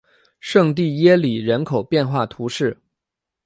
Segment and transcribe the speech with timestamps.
[0.39, 2.75] 圣蒂耶里人口变化图示